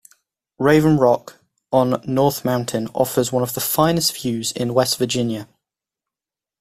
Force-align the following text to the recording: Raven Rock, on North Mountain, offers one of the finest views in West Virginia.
Raven 0.57 0.97
Rock, 0.97 1.37
on 1.71 2.01
North 2.07 2.43
Mountain, 2.43 2.87
offers 2.95 3.31
one 3.31 3.43
of 3.43 3.53
the 3.53 3.61
finest 3.61 4.19
views 4.19 4.51
in 4.51 4.73
West 4.73 4.97
Virginia. 4.97 5.47